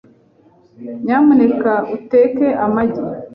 Nyamuneka 1.05 1.71
uteke 1.95 2.47
amagi. 2.65 3.01